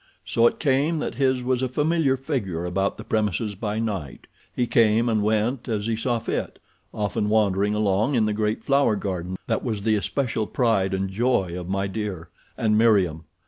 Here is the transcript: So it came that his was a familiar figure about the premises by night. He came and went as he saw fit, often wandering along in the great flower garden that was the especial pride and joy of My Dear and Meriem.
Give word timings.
So 0.25 0.47
it 0.47 0.57
came 0.57 0.97
that 0.97 1.13
his 1.13 1.43
was 1.43 1.61
a 1.61 1.67
familiar 1.69 2.17
figure 2.17 2.65
about 2.65 2.97
the 2.97 3.03
premises 3.03 3.53
by 3.53 3.77
night. 3.77 4.25
He 4.51 4.65
came 4.65 5.07
and 5.07 5.21
went 5.21 5.67
as 5.69 5.85
he 5.85 5.95
saw 5.95 6.17
fit, 6.17 6.57
often 6.91 7.29
wandering 7.29 7.75
along 7.75 8.15
in 8.15 8.25
the 8.25 8.33
great 8.33 8.63
flower 8.63 8.95
garden 8.95 9.37
that 9.45 9.63
was 9.63 9.83
the 9.83 9.93
especial 9.93 10.47
pride 10.47 10.95
and 10.95 11.11
joy 11.11 11.55
of 11.55 11.69
My 11.69 11.85
Dear 11.85 12.29
and 12.57 12.75
Meriem. 12.75 13.25